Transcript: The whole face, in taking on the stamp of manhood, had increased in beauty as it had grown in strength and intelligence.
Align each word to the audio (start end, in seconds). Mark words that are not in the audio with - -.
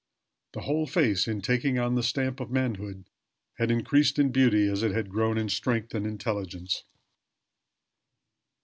The 0.53 0.61
whole 0.61 0.87
face, 0.87 1.27
in 1.27 1.41
taking 1.41 1.77
on 1.77 1.93
the 1.93 2.01
stamp 2.01 2.39
of 2.39 2.49
manhood, 2.49 3.05
had 3.59 3.69
increased 3.69 4.17
in 4.17 4.31
beauty 4.31 4.67
as 4.67 4.81
it 4.81 4.89
had 4.93 5.11
grown 5.11 5.37
in 5.37 5.47
strength 5.47 5.93
and 5.93 6.07
intelligence. 6.07 6.85